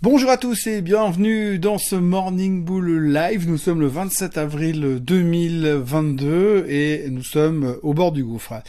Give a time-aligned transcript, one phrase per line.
[0.00, 3.48] Bonjour à tous et bienvenue dans ce Morning Bull Live.
[3.48, 8.62] Nous sommes le 27 avril 2022 et nous sommes au bord du gouffre.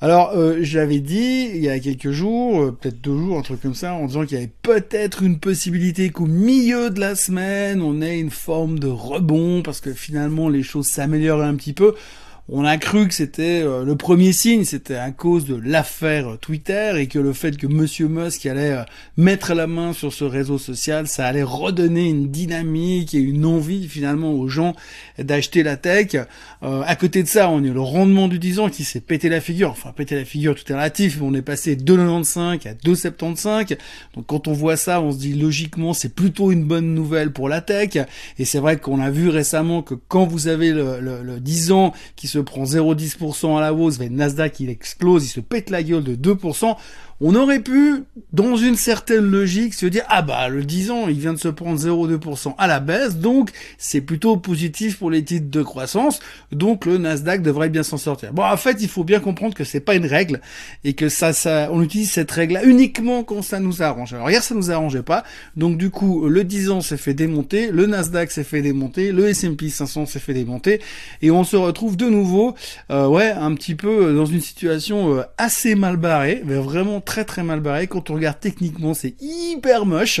[0.00, 3.60] Alors, euh, j'avais dit il y a quelques jours, euh, peut-être deux jours, un truc
[3.60, 7.82] comme ça, en disant qu'il y avait peut-être une possibilité qu'au milieu de la semaine,
[7.82, 11.96] on ait une forme de rebond parce que finalement les choses s'améliorent un petit peu
[12.52, 16.94] on a cru que c'était euh, le premier signe, c'était à cause de l'affaire Twitter
[16.96, 18.82] et que le fait que Monsieur Musk allait euh,
[19.16, 23.86] mettre la main sur ce réseau social, ça allait redonner une dynamique et une envie
[23.86, 24.74] finalement aux gens
[25.16, 26.16] d'acheter la tech.
[26.64, 29.28] Euh, à côté de ça, on a le rendement du 10 ans qui s'est pété
[29.28, 29.70] la figure.
[29.70, 31.20] Enfin, pété la figure, tout est relatif.
[31.22, 33.78] On est passé de 2,95 à 2,75.
[34.14, 37.48] Donc quand on voit ça, on se dit logiquement c'est plutôt une bonne nouvelle pour
[37.48, 37.96] la tech.
[38.40, 41.70] Et c'est vrai qu'on a vu récemment que quand vous avez le, le, le 10
[41.70, 45.70] ans qui se prend 0,10% à la hausse, le Nasdaq il explose, il se pète
[45.70, 46.76] la gueule de 2%,
[47.22, 51.18] on aurait pu, dans une certaine logique, se dire ah bah le 10 ans il
[51.18, 55.50] vient de se prendre 0,2% à la baisse, donc c'est plutôt positif pour les titres
[55.50, 58.32] de croissance, donc le Nasdaq devrait bien s'en sortir.
[58.32, 60.40] Bon en fait il faut bien comprendre que c'est pas une règle
[60.82, 64.14] et que ça, ça on utilise cette règle là uniquement quand ça nous arrange.
[64.14, 65.24] Alors hier ça nous arrangeait pas,
[65.56, 69.28] donc du coup le 10 ans s'est fait démonter, le Nasdaq s'est fait démonter, le
[69.28, 70.80] S&P 500 s'est fait démonter
[71.20, 72.54] et on se retrouve de nouveau
[72.90, 77.24] euh, ouais un petit peu dans une situation euh, assez mal barrée, mais vraiment très
[77.24, 77.88] très mal barré.
[77.88, 80.20] Quand on regarde techniquement, c'est hyper moche.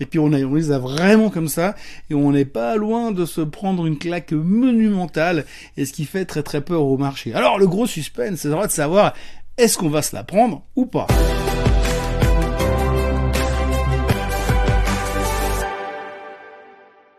[0.00, 1.76] Et puis on, a, on les a vraiment comme ça.
[2.10, 5.44] Et on n'est pas loin de se prendre une claque monumentale.
[5.76, 7.32] Et ce qui fait très très peur au marché.
[7.34, 9.14] Alors le gros suspense, c'est de savoir
[9.56, 11.06] est-ce qu'on va se la prendre ou pas.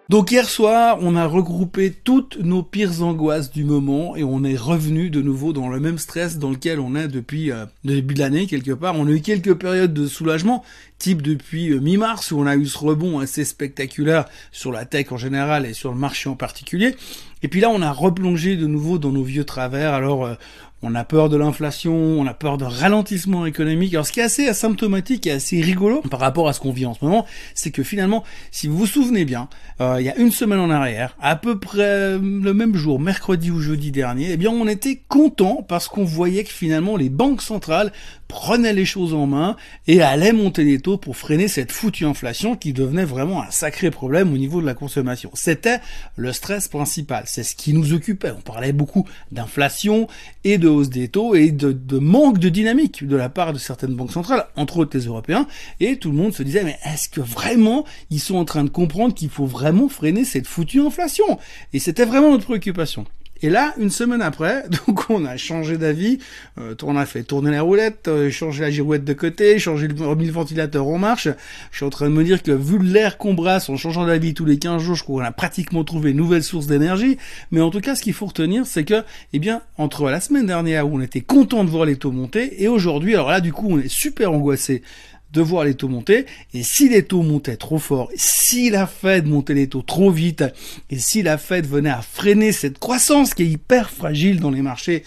[0.07, 4.55] Donc hier soir, on a regroupé toutes nos pires angoisses du moment et on est
[4.55, 8.13] revenu de nouveau dans le même stress dans lequel on est depuis euh, le début
[8.13, 8.93] de l'année quelque part.
[8.99, 10.63] On a eu quelques périodes de soulagement,
[10.99, 15.11] type depuis euh, mi-mars où on a eu ce rebond assez spectaculaire sur la tech
[15.11, 16.95] en général et sur le marché en particulier.
[17.41, 19.93] Et puis là, on a replongé de nouveau dans nos vieux travers.
[19.93, 20.35] Alors, euh,
[20.85, 23.93] on a peur de l'inflation, on a peur d'un ralentissement économique.
[23.95, 26.85] Alors ce qui est assez asymptomatique et assez rigolo par rapport à ce qu'on vit
[26.85, 27.25] en ce moment,
[27.55, 29.49] c'est que finalement, si vous vous souvenez bien,
[29.81, 33.49] euh, il y a une semaine en arrière, à peu près le même jour, mercredi
[33.49, 37.41] ou jeudi dernier, eh bien on était content parce qu'on voyait que finalement les banques
[37.41, 37.91] centrales
[38.27, 39.55] prenaient les choses en main
[39.87, 43.91] et allaient monter les taux pour freiner cette foutue inflation qui devenait vraiment un sacré
[43.91, 45.29] problème au niveau de la consommation.
[45.33, 45.79] C'était
[46.15, 48.31] le stress principal, c'est ce qui nous occupait.
[48.31, 50.07] On parlait beaucoup d'inflation
[50.43, 53.59] et de hausse des taux et de, de, manque de dynamique de la part de
[53.59, 55.47] certaines banques centrales, entre autres les Européens,
[55.79, 58.69] et tout le monde se disait mais est-ce que vraiment ils sont en train de
[58.69, 61.39] comprendre qu'il faut vraiment freiner cette foutue inflation?
[61.73, 63.05] Et c'était vraiment notre préoccupation.
[63.45, 66.17] Et là, une semaine après, donc on a changé d'avis,
[66.57, 69.93] euh, on a fait tourner la roulette, euh, changé la girouette de côté, changé le,
[69.93, 71.27] le ventilateur en marche.
[71.69, 74.33] Je suis en train de me dire que vu l'air qu'on brasse en changeant d'avis
[74.33, 77.19] tous les 15 jours, je crois qu'on a pratiquement trouvé une nouvelle source d'énergie.
[77.51, 80.47] Mais en tout cas, ce qu'il faut retenir, c'est que, eh bien, entre la semaine
[80.47, 83.53] dernière où on était content de voir les taux monter et aujourd'hui, alors là, du
[83.53, 84.81] coup, on est super angoissé
[85.33, 86.25] de voir les taux monter.
[86.53, 90.43] Et si les taux montaient trop fort, si la Fed montait les taux trop vite,
[90.89, 94.61] et si la Fed venait à freiner cette croissance qui est hyper fragile dans les
[94.61, 95.03] marchés,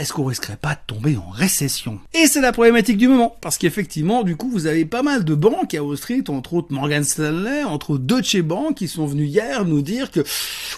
[0.00, 2.00] est-ce qu'on risquerait pas de tomber en récession?
[2.14, 5.34] Et c'est la problématique du moment, parce qu'effectivement, du coup, vous avez pas mal de
[5.34, 9.28] banques à Wall Street, entre autres Morgan Stanley, entre autres Deutsche Bank, qui sont venus
[9.28, 10.20] hier nous dire que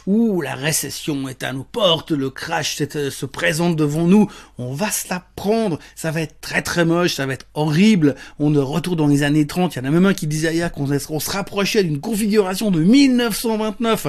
[0.08, 4.28] ouh, la récession est à nos portes, le crash euh, se présente devant nous,
[4.58, 8.16] on va se la prendre, ça va être très très moche, ça va être horrible,
[8.40, 10.52] on est retour dans les années 30, il y en a même un qui disait
[10.52, 14.08] hier qu'on se rapprochait d'une configuration de 1929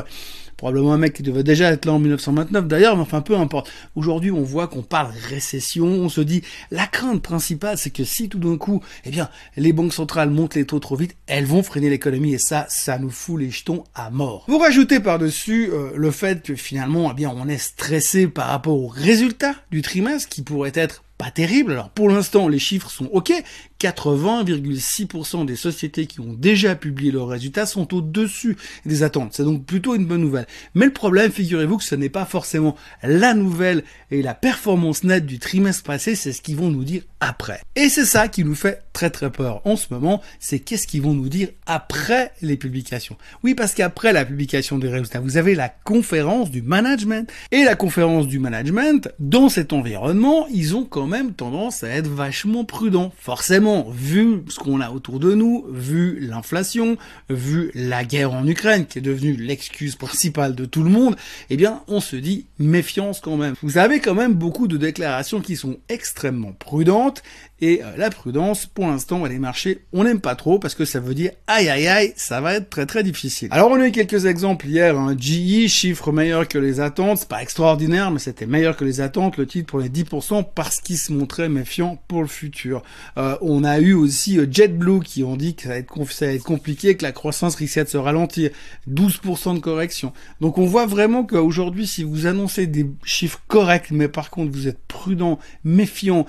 [0.64, 3.70] probablement un mec qui devait déjà être là en 1929 d'ailleurs, mais enfin peu importe.
[3.96, 8.30] Aujourd'hui, on voit qu'on parle récession, on se dit la crainte principale, c'est que si
[8.30, 11.64] tout d'un coup, eh bien, les banques centrales montent les taux trop vite, elles vont
[11.64, 14.46] freiner l'économie et ça, ça nous fout les jetons à mort.
[14.48, 18.78] Vous rajoutez par-dessus euh, le fait que finalement, eh bien, on est stressé par rapport
[18.78, 21.72] aux résultats du trimestre qui pourraient être pas terrible.
[21.72, 23.32] Alors pour l'instant, les chiffres sont OK.
[23.80, 28.56] 80,6% des sociétés qui ont déjà publié leurs résultats sont au-dessus
[28.86, 29.34] des attentes.
[29.34, 30.48] C'est donc plutôt une bonne nouvelle.
[30.74, 35.26] Mais le problème, figurez-vous que ce n'est pas forcément la nouvelle et la performance nette
[35.26, 37.62] du trimestre passé, c'est ce qu'ils vont nous dire après.
[37.76, 41.02] Et c'est ça qui nous fait très très peur en ce moment, c'est qu'est-ce qu'ils
[41.02, 43.18] vont nous dire après les publications.
[43.44, 47.30] Oui, parce qu'après la publication des résultats, vous avez la conférence du management.
[47.52, 52.08] Et la conférence du management, dans cet environnement, ils ont quand même tendance à être
[52.08, 53.12] vachement prudents.
[53.18, 56.98] Forcément, vu ce qu'on a autour de nous, vu l'inflation,
[57.30, 61.16] vu la guerre en Ukraine, qui est devenue l'excuse principale de tout le monde,
[61.50, 63.56] eh bien, on se dit méfiance quand même.
[63.62, 67.22] Vous avez quand même beaucoup de déclarations qui sont extrêmement prudentes
[67.66, 71.00] Et euh, la prudence, pour l'instant, les marchés, on n'aime pas trop parce que ça
[71.00, 73.48] veut dire aïe aïe aïe, ça va être très très difficile.
[73.52, 75.16] Alors on a eu quelques exemples hier, hein.
[75.18, 79.38] GE, chiffre meilleur que les attentes, c'est pas extraordinaire, mais c'était meilleur que les attentes,
[79.38, 82.84] le titre pour les 10% parce qu'il se montrait méfiant pour le futur.
[83.18, 86.26] Euh, on a eu aussi euh, JetBlue qui ont dit que ça va, être, ça
[86.26, 88.50] va être compliqué, que la croissance risquait de se ralentir,
[88.92, 90.12] 12% de correction.
[90.42, 94.68] Donc on voit vraiment qu'aujourd'hui, si vous annoncez des chiffres corrects, mais par contre vous
[94.68, 96.26] êtes prudent, méfiant,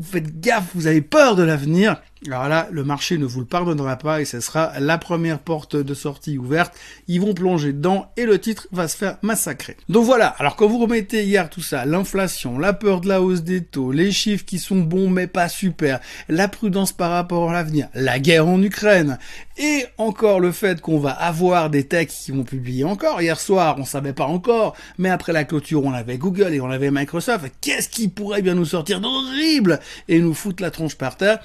[0.00, 3.46] vous faites gaffe, vous avez peur de l'avenir, alors là, le marché ne vous le
[3.46, 6.74] pardonnera pas et ce sera la première porte de sortie ouverte.
[7.08, 9.78] Ils vont plonger dedans et le titre va se faire massacrer.
[9.88, 13.42] Donc voilà, alors quand vous remettez hier tout ça, l'inflation, la peur de la hausse
[13.42, 17.54] des taux, les chiffres qui sont bons mais pas super, la prudence par rapport à
[17.54, 19.18] l'avenir, la guerre en Ukraine
[19.56, 23.22] et encore le fait qu'on va avoir des techs qui vont publier encore.
[23.22, 26.70] Hier soir, on savait pas encore, mais après la clôture, on avait Google et on
[26.70, 27.46] avait Microsoft.
[27.62, 31.40] Qu'est-ce qui pourrait bien nous sortir d'horrible et nous foutre la tronche par terre?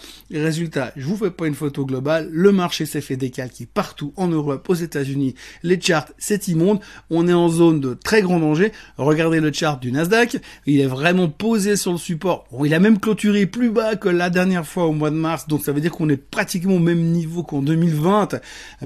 [0.96, 4.68] Je vous fais pas une photo globale, le marché s'est fait décalquer partout en Europe,
[4.70, 6.80] aux États-Unis, les charts, c'est immonde,
[7.10, 8.72] on est en zone de très grand danger.
[8.98, 12.48] Regardez le chart du Nasdaq, il est vraiment posé sur le support.
[12.64, 15.64] il a même clôturé plus bas que la dernière fois au mois de mars, donc
[15.64, 18.40] ça veut dire qu'on est pratiquement au même niveau qu'en 2020,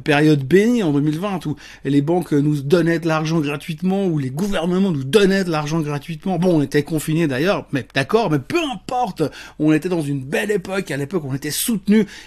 [0.03, 1.55] période bénie en 2020 où
[1.85, 6.37] les banques nous donnaient de l'argent gratuitement, où les gouvernements nous donnaient de l'argent gratuitement.
[6.37, 9.23] Bon, on était confinés d'ailleurs, mais d'accord, mais peu importe,
[9.59, 11.51] on était dans une belle époque, à l'époque on était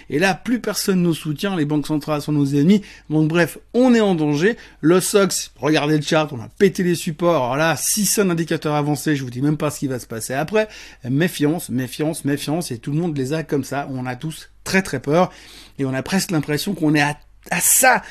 [0.09, 3.93] et là plus personne nous soutient, les banques centrales sont nos ennemis, donc bref, on
[3.93, 4.57] est en danger.
[4.81, 8.29] Le SOX, regardez le chart, on a pété les supports, alors là, si c'est un
[8.29, 10.67] indicateur avancé, je vous dis même pas ce qui va se passer après,
[11.09, 14.81] méfiance, méfiance, méfiance, et tout le monde les a comme ça, on a tous très
[14.81, 15.31] très peur,
[15.79, 18.01] et on a presque l'impression qu'on est à ça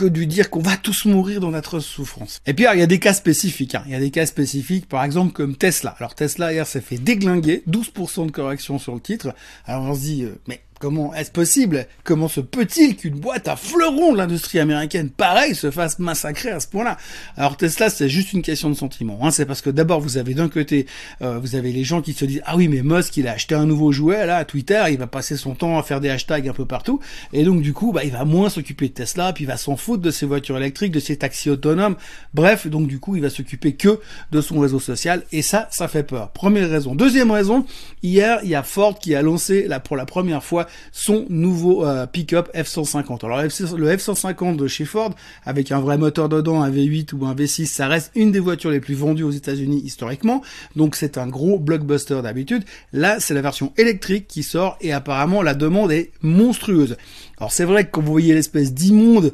[0.00, 2.40] que dire qu'on va tous mourir dans notre souffrance.
[2.46, 3.74] Et puis il y a des cas spécifiques.
[3.74, 3.82] Hein.
[3.86, 5.94] Il y a des cas spécifiques, par exemple comme Tesla.
[5.98, 9.34] Alors Tesla hier s'est fait déglinguer, 12% de correction sur le titre.
[9.66, 13.56] Alors on se dit, euh, mais Comment est-ce possible Comment se peut-il qu'une boîte à
[13.56, 16.96] fleurons de l'industrie américaine, pareil, se fasse massacrer à ce point-là?
[17.36, 19.18] Alors Tesla, c'est juste une question de sentiment.
[19.20, 19.30] Hein.
[19.30, 20.86] C'est parce que d'abord, vous avez d'un côté,
[21.20, 23.54] euh, vous avez les gens qui se disent ah oui, mais Musk, il a acheté
[23.54, 26.48] un nouveau jouet là, à Twitter, il va passer son temps à faire des hashtags
[26.48, 26.98] un peu partout,
[27.34, 29.76] et donc du coup, bah, il va moins s'occuper de Tesla, puis il va s'en
[29.76, 31.96] foutre de ses voitures électriques, de ses taxis autonomes.
[32.32, 34.00] Bref, donc du coup, il va s'occuper que
[34.32, 36.30] de son réseau social, et ça, ça fait peur.
[36.30, 36.94] Première raison.
[36.94, 37.66] Deuxième raison,
[38.02, 41.84] hier, il y a Ford qui a lancé là pour la première fois son nouveau
[41.84, 43.24] euh, pick-up F-150.
[43.24, 45.14] Alors le F-150 de chez Ford,
[45.44, 48.70] avec un vrai moteur dedans, un V8 ou un V6, ça reste une des voitures
[48.70, 50.42] les plus vendues aux États-Unis historiquement.
[50.76, 52.64] Donc c'est un gros blockbuster d'habitude.
[52.92, 56.96] Là, c'est la version électrique qui sort et apparemment la demande est monstrueuse.
[57.38, 59.32] Alors c'est vrai que quand vous voyez l'espèce d'immonde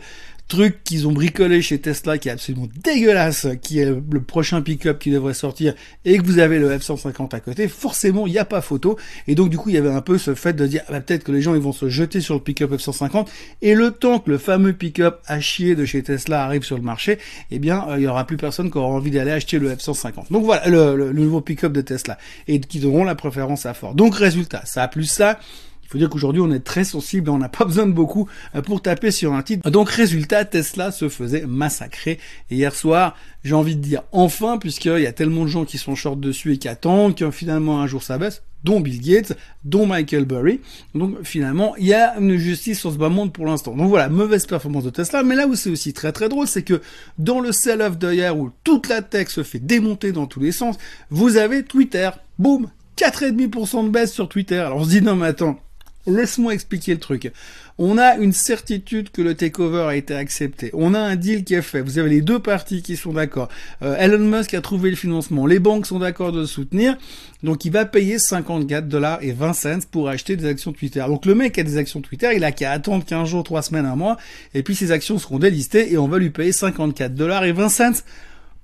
[0.48, 4.98] truc qu'ils ont bricolé chez Tesla qui est absolument dégueulasse, qui est le prochain pick-up
[4.98, 8.44] qui devrait sortir, et que vous avez le F-150 à côté, forcément, il n'y a
[8.44, 8.96] pas photo.
[9.26, 11.00] Et donc, du coup, il y avait un peu ce fait de dire, ah bah,
[11.00, 13.26] peut-être que les gens, ils vont se jeter sur le pick-up F-150,
[13.62, 16.82] et le temps que le fameux pick-up à chier de chez Tesla arrive sur le
[16.82, 17.18] marché,
[17.50, 20.30] eh bien, euh, il y aura plus personne qui aura envie d'aller acheter le F-150.
[20.30, 22.18] Donc voilà, le, le nouveau pick-up de Tesla.
[22.48, 23.94] Et qui donneront la préférence à Ford.
[23.94, 25.38] Donc, résultat, ça a plus ça.
[25.86, 28.62] Il faut dire qu'aujourd'hui, on est très sensible, on n'a pas besoin de beaucoup euh,
[28.62, 29.70] pour taper sur un titre.
[29.70, 32.18] Donc, résultat, Tesla se faisait massacrer.
[32.50, 35.78] Et hier soir, j'ai envie de dire enfin, puisqu'il y a tellement de gens qui
[35.78, 39.36] sont short dessus et qui attendent que finalement un jour ça baisse, dont Bill Gates,
[39.64, 40.60] dont Michael Burry.
[40.94, 43.76] Donc finalement, il y a une justice sur ce bas monde pour l'instant.
[43.76, 45.22] Donc voilà, mauvaise performance de Tesla.
[45.22, 46.82] Mais là où c'est aussi très très drôle, c'est que
[47.18, 50.76] dans le sell-off d'hier où toute la tech se fait démonter dans tous les sens,
[51.10, 52.10] vous avez Twitter.
[52.38, 54.58] Boum 4,5% de baisse sur Twitter.
[54.58, 55.60] Alors on se dit non mais attends,
[56.06, 57.32] Laisse-moi expliquer le truc.
[57.78, 60.70] On a une certitude que le takeover a été accepté.
[60.72, 61.82] On a un deal qui est fait.
[61.82, 63.48] Vous avez les deux parties qui sont d'accord.
[63.82, 65.46] Euh, Elon Musk a trouvé le financement.
[65.46, 66.96] Les banques sont d'accord de le soutenir.
[67.42, 71.04] Donc il va payer 54 dollars et 20 cents pour acheter des actions Twitter.
[71.06, 73.86] Donc le mec a des actions Twitter, il a qu'à attendre 15 jours, 3 semaines,
[73.86, 74.16] un mois.
[74.54, 77.68] Et puis ses actions seront délistées et on va lui payer 54 dollars et 20
[77.68, 78.02] cents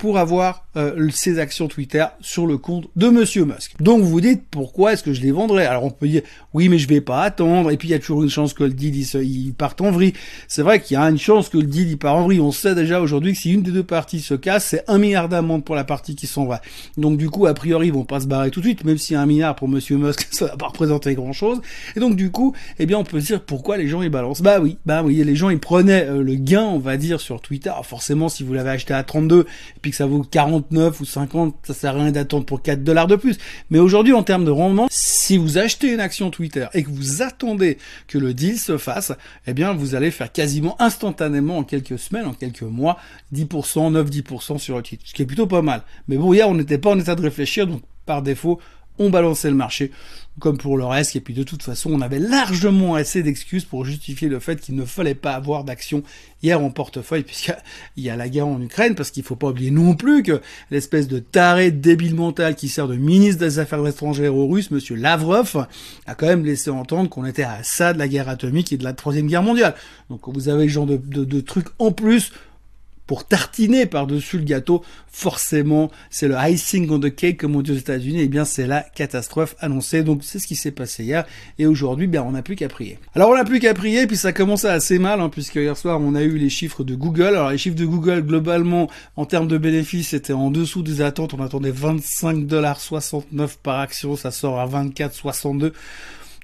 [0.02, 3.80] pour avoir euh, ses actions Twitter sur le compte de Monsieur Musk.
[3.80, 5.64] Donc vous vous dites pourquoi est-ce que je les vendrais?
[5.64, 6.22] Alors on peut dire
[6.54, 8.64] oui mais je vais pas attendre et puis il y a toujours une chance que
[8.64, 10.12] le deal il, il parte en vrille.
[10.48, 12.40] C'est vrai qu'il y a une chance que le deal il part en vrille.
[12.40, 15.28] On sait déjà aujourd'hui que si une des deux parties se casse, c'est un milliard
[15.28, 16.62] d'amendes pour la partie qui s'en va.
[16.96, 19.14] Donc du coup a priori ils vont pas se barrer tout de suite, même si
[19.14, 21.60] un milliard pour Monsieur Musk ça va pas représenter grand chose.
[21.94, 24.42] Et donc du coup eh bien on peut se dire pourquoi les gens ils balancent.
[24.42, 27.40] Bah oui, bah oui les gens ils prenaient euh, le gain on va dire sur
[27.40, 27.70] Twitter.
[27.84, 29.46] forcément si vous l'avez acheté à 32 et
[29.92, 33.16] que ça vaut 49 ou 50, ça sert à rien d'attendre pour 4 dollars de
[33.16, 33.38] plus.
[33.70, 37.22] Mais aujourd'hui, en termes de rendement, si vous achetez une action Twitter et que vous
[37.22, 39.12] attendez que le deal se fasse,
[39.46, 42.98] eh bien, vous allez faire quasiment instantanément en quelques semaines, en quelques mois,
[43.32, 45.04] 10%, 9-10% sur le titre.
[45.06, 45.82] Ce qui est plutôt pas mal.
[46.08, 48.58] Mais bon, hier, on n'était pas en état de réfléchir, donc par défaut,
[48.98, 49.90] on balançait le marché
[50.38, 51.16] comme pour le reste.
[51.16, 54.74] Et puis de toute façon, on avait largement assez d'excuses pour justifier le fait qu'il
[54.74, 56.02] ne fallait pas avoir d'action
[56.42, 57.54] hier en portefeuille, puisqu'il
[58.02, 61.06] y a la guerre en Ukraine, parce qu'il faut pas oublier non plus que l'espèce
[61.06, 65.66] de taré débile mental qui sert de ministre des Affaires étrangères aux Russes, monsieur Lavrov,
[66.06, 68.84] a quand même laissé entendre qu'on était à ça de la guerre atomique et de
[68.84, 69.74] la troisième guerre mondiale.
[70.10, 72.32] Donc vous avez ce genre de, de trucs en plus,
[73.12, 77.72] pour tartiner par-dessus le gâteau, forcément, c'est le icing on the cake, comme on dit
[77.72, 80.02] aux États-Unis, et eh bien c'est la catastrophe annoncée.
[80.02, 81.26] Donc c'est ce qui s'est passé hier,
[81.58, 82.98] et aujourd'hui, bien on n'a plus qu'à prier.
[83.14, 86.00] Alors on n'a plus qu'à prier, puis ça commençait assez mal, hein, puisque hier soir
[86.00, 87.36] on a eu les chiffres de Google.
[87.36, 91.34] Alors les chiffres de Google, globalement, en termes de bénéfices, c'était en dessous des attentes.
[91.34, 95.72] On attendait 25,69$ par action, ça sort à 24,62$.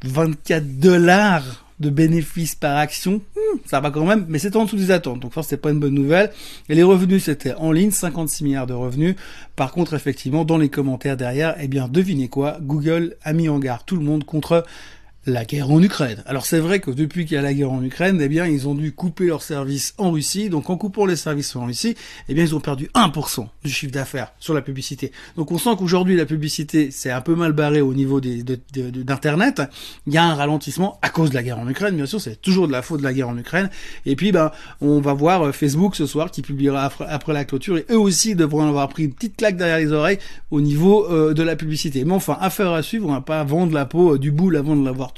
[0.04, 4.76] 24 dollars de bénéfices par action, hmm, ça va quand même, mais c'est en dessous
[4.76, 6.30] des attentes, donc forcément c'est pas une bonne nouvelle.
[6.68, 9.14] Et les revenus c'était en ligne, 56 milliards de revenus.
[9.56, 13.58] Par contre, effectivement, dans les commentaires derrière, eh bien, devinez quoi, Google a mis en
[13.58, 14.64] garde tout le monde contre
[15.26, 16.22] la guerre en Ukraine.
[16.26, 18.66] Alors c'est vrai que depuis qu'il y a la guerre en Ukraine, eh bien ils
[18.66, 20.48] ont dû couper leurs services en Russie.
[20.48, 21.96] Donc en coupant les services en Russie,
[22.28, 25.12] eh bien ils ont perdu 1% du chiffre d'affaires sur la publicité.
[25.36, 29.62] Donc on sent qu'aujourd'hui la publicité c'est un peu mal barré au niveau d'internet.
[30.06, 31.96] Il y a un ralentissement à cause de la guerre en Ukraine.
[31.96, 33.70] Bien sûr, c'est toujours de la faute de la guerre en Ukraine.
[34.06, 37.76] Et puis ben on va voir euh, Facebook ce soir qui publiera après, la clôture
[37.76, 40.18] et eux aussi devront avoir pris une petite claque derrière les oreilles
[40.50, 42.04] au niveau euh, de la publicité.
[42.04, 43.08] Mais enfin affaire à suivre.
[43.08, 45.12] On va pas vendre la peau euh, du boule avant de l'avoir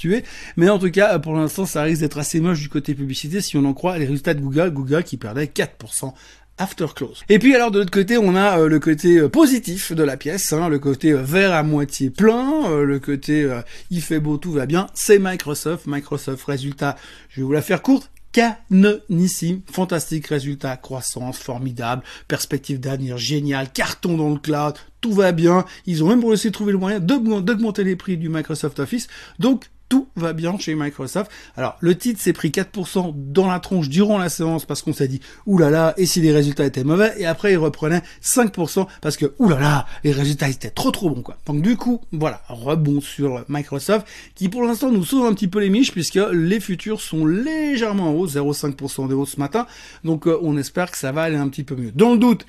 [0.56, 3.56] mais en tout cas, pour l'instant, ça risque d'être assez moche du côté publicité si
[3.56, 4.70] on en croit les résultats de Google.
[4.70, 6.12] Google qui perdait 4%
[6.60, 7.24] after close.
[7.28, 10.16] Et puis alors de l'autre côté, on a euh, le côté euh, positif de la
[10.16, 13.48] pièce, hein, le côté euh, vert à moitié plein, le côté
[13.90, 14.86] il fait beau, tout va bien.
[14.94, 15.86] C'est Microsoft.
[15.86, 16.96] Microsoft, résultat,
[17.30, 18.10] je vais vous la faire courte.
[18.32, 25.64] Canonissime, fantastique résultat, croissance formidable, perspective d'avenir génial, carton dans le cloud, tout va bien.
[25.86, 29.08] Ils ont même réussi à trouver le moyen d'augmenter les prix du Microsoft Office.
[29.40, 31.30] Donc tout va bien chez Microsoft.
[31.56, 35.08] Alors, le titre s'est pris 4% dans la tronche durant la séance parce qu'on s'est
[35.08, 39.34] dit, oulala, et si les résultats étaient mauvais, et après il reprenait 5% parce que,
[39.38, 41.36] oulala, les résultats étaient trop trop bons, quoi.
[41.44, 44.06] Donc du coup, voilà, rebond sur Microsoft,
[44.36, 48.10] qui pour l'instant nous sauve un petit peu les miches puisque les futurs sont légèrement
[48.10, 49.66] en hausse, 0,5% de hausse ce matin,
[50.04, 51.90] donc euh, on espère que ça va aller un petit peu mieux.
[51.92, 52.46] Dans le doute,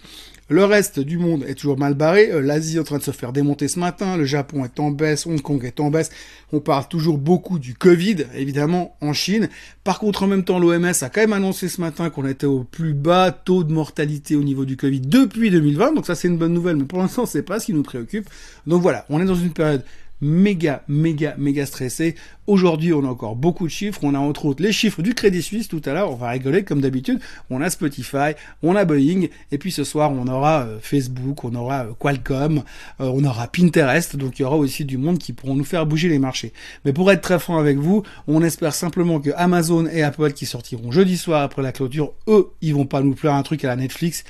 [0.51, 2.29] le reste du monde est toujours mal barré.
[2.29, 4.17] Euh, L'Asie est en train de se faire démonter ce matin.
[4.17, 5.25] Le Japon est en baisse.
[5.25, 6.10] Hong Kong est en baisse.
[6.51, 9.48] On parle toujours beaucoup du Covid, évidemment, en Chine.
[9.86, 12.65] Par contre, en même temps, l'OMS a quand même annoncé ce matin qu'on était au
[12.65, 15.93] plus bas taux de mortalité au niveau du Covid depuis 2020.
[15.93, 16.75] Donc ça, c'est une bonne nouvelle.
[16.75, 18.29] Mais pour l'instant, c'est pas ce qui nous préoccupe.
[18.67, 19.86] Donc voilà, on est dans une période
[20.20, 22.15] méga, méga, méga stressé.
[22.48, 24.00] Aujourd'hui, on a encore beaucoup de chiffres.
[24.03, 26.12] On a entre autres les chiffres du Crédit Suisse tout à l'heure.
[26.12, 27.19] On va rigoler comme d'habitude.
[27.51, 28.33] On a Spotify,
[28.63, 32.63] on a Boeing, et puis ce soir, on aura euh, Facebook, on aura euh, Qualcomm,
[33.00, 34.15] euh, on aura Pinterest.
[34.15, 36.51] Donc il y aura aussi du monde qui pourront nous faire bouger les marchés.
[36.83, 40.48] Mais pour être très franc avec vous, on espère simplement que Amazon et Apple qui
[40.48, 43.67] sortiront jeudi soir après la clôture, eux, ils vont pas nous plaire un truc à
[43.67, 44.24] la Netflix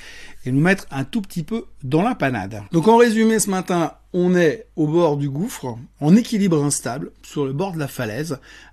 [0.44, 2.62] et nous mettre un tout petit peu dans la panade.
[2.72, 7.46] Donc en résumé ce matin, on est au bord du gouffre, en équilibre instable, sur
[7.46, 7.88] le bord de la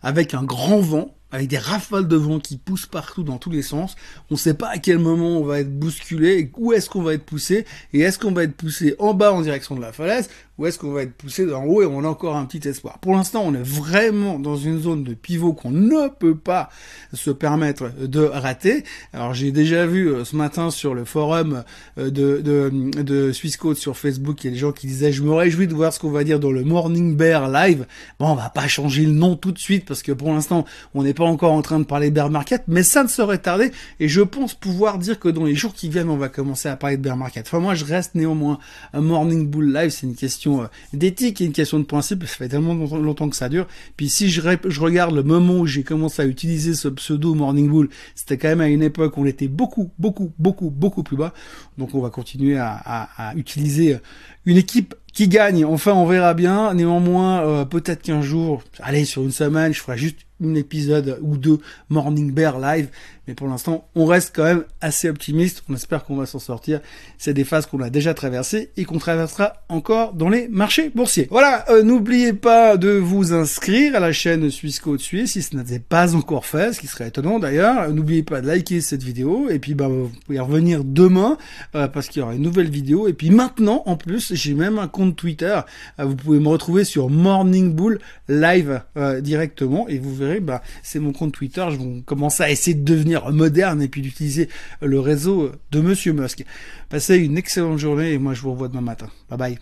[0.02, 3.62] avec un grand vent, avec des rafales de vent qui poussent partout dans tous les
[3.62, 3.96] sens.
[4.30, 7.14] On ne sait pas à quel moment on va être bousculé, où est-ce qu'on va
[7.14, 10.30] être poussé, et est-ce qu'on va être poussé en bas en direction de la falaise,
[10.60, 13.00] ou est-ce qu'on va être poussé d'en haut et on a encore un petit espoir
[13.00, 16.70] Pour l'instant, on est vraiment dans une zone de pivot qu'on ne peut pas
[17.14, 18.84] se permettre de rater.
[19.14, 21.64] Alors j'ai déjà vu euh, ce matin sur le forum
[21.98, 25.24] euh, de, de, de Swissquote sur Facebook, il y a des gens qui disaient je
[25.24, 27.86] me réjouis de voir ce qu'on va dire dans le Morning Bear Live.
[28.20, 31.04] Bon, on va pas changer le nom tout de suite parce que pour l'instant, on
[31.04, 34.08] n'est pas encore en train de parler bear market, mais ça ne serait tardé et
[34.08, 36.96] je pense pouvoir dire que dans les jours qui viennent, on va commencer à parler
[36.96, 37.46] de bear market.
[37.46, 38.58] Enfin moi, je reste néanmoins
[38.94, 42.26] un Morning Bull Live, c'est une question euh, d'éthique et une question de principe.
[42.26, 43.68] Ça fait tellement longtemps que ça dure.
[43.98, 44.40] Puis si je,
[44.80, 48.62] regarde le moment où j'ai commencé à utiliser ce pseudo Morning Bull, c'était quand même
[48.62, 51.34] à une époque où on était beaucoup, beaucoup, beaucoup, beaucoup plus bas.
[51.78, 53.98] Donc on va continuer à, utiliser
[54.46, 55.66] une équipe qui gagne.
[55.66, 56.74] Enfin, on verra bien.
[56.74, 61.38] Néanmoins, euh, peut-être qu'un jour, allez, sur une semaine, je ferai juste un épisode ou
[61.38, 62.90] deux Morning Bear Live.
[63.30, 65.62] Mais pour l'instant, on reste quand même assez optimiste.
[65.70, 66.82] On espère qu'on va s'en sortir.
[67.20, 71.28] C'est des phases qu'on a déjà traversées et qu'on traversera encore dans les marchés boursiers.
[71.30, 75.56] Voilà, euh, n'oubliez pas de vous inscrire à la chaîne Suisse Côte Suisse si ce
[75.56, 77.94] n'était pas encore fait, ce qui serait étonnant d'ailleurs.
[77.94, 81.38] N'oubliez pas de liker cette vidéo et puis bah, vous pouvez revenir demain
[81.76, 83.08] euh, parce qu'il y aura une nouvelle vidéo.
[83.08, 85.60] Et puis maintenant, en plus, j'ai même un compte Twitter.
[86.00, 88.82] Euh, vous pouvez me retrouver sur Morning Bull Live
[89.22, 91.66] directement et vous verrez, bah, c'est mon compte Twitter.
[91.72, 94.50] Je vais commencer à essayer de devenir moderne et puis d'utiliser
[94.82, 96.46] le réseau de Monsieur Musk.
[96.90, 99.08] Passez une excellente journée et moi je vous revois demain matin.
[99.30, 99.58] Bye bye.